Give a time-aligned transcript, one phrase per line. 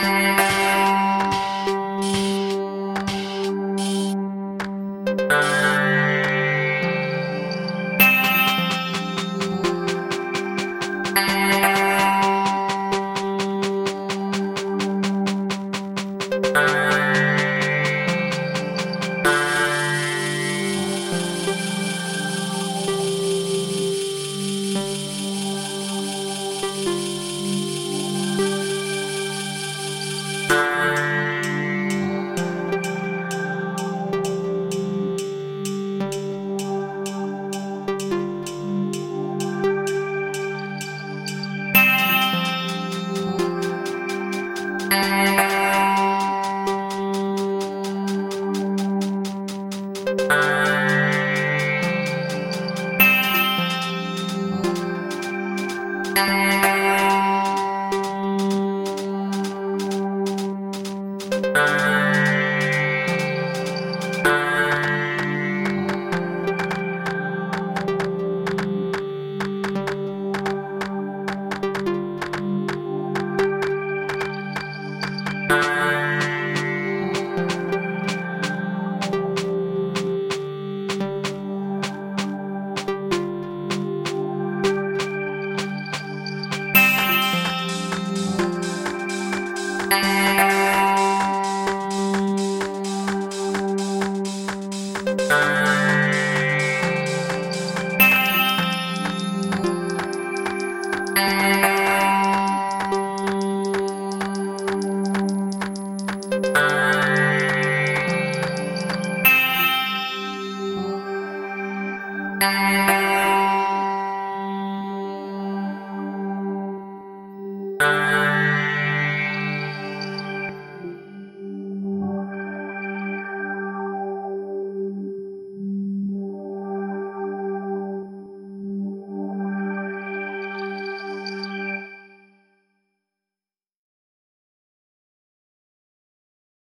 [0.00, 0.37] Bye.